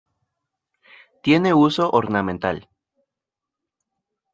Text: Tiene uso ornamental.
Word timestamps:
Tiene 1.21 1.53
uso 1.53 1.91
ornamental. 1.91 2.67